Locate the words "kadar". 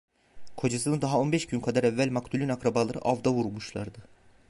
1.59-1.83